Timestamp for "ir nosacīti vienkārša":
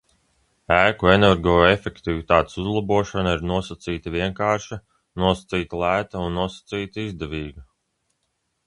3.37-4.81